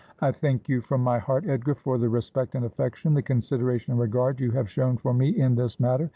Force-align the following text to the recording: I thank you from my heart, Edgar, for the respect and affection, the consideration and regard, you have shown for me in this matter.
I 0.19 0.31
thank 0.31 0.67
you 0.67 0.81
from 0.81 1.03
my 1.03 1.19
heart, 1.19 1.47
Edgar, 1.47 1.75
for 1.75 1.99
the 1.99 2.09
respect 2.09 2.55
and 2.55 2.65
affection, 2.65 3.13
the 3.13 3.21
consideration 3.21 3.91
and 3.91 3.99
regard, 3.99 4.41
you 4.41 4.49
have 4.49 4.67
shown 4.67 4.97
for 4.97 5.13
me 5.13 5.29
in 5.29 5.53
this 5.53 5.79
matter. 5.79 6.09